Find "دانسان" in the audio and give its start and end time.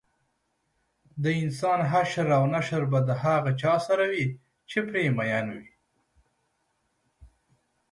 1.23-1.79